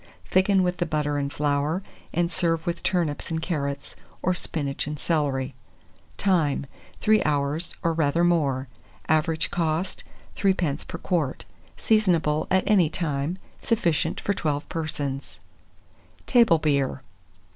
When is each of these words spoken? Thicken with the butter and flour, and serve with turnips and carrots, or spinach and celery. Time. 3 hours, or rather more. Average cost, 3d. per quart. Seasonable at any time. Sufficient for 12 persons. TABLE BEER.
Thicken 0.31 0.63
with 0.63 0.77
the 0.77 0.87
butter 0.87 1.19
and 1.19 1.31
flour, 1.31 1.83
and 2.11 2.31
serve 2.31 2.65
with 2.65 2.81
turnips 2.81 3.29
and 3.29 3.39
carrots, 3.39 3.95
or 4.23 4.33
spinach 4.33 4.87
and 4.87 4.97
celery. 4.99 5.53
Time. 6.17 6.65
3 7.01 7.23
hours, 7.23 7.75
or 7.83 7.93
rather 7.93 8.23
more. 8.23 8.67
Average 9.07 9.51
cost, 9.51 10.03
3d. 10.35 10.87
per 10.87 10.97
quart. 10.97 11.45
Seasonable 11.77 12.47
at 12.49 12.63
any 12.65 12.89
time. 12.89 13.37
Sufficient 13.61 14.19
for 14.19 14.33
12 14.33 14.67
persons. 14.69 15.39
TABLE 16.25 16.57
BEER. 16.57 17.03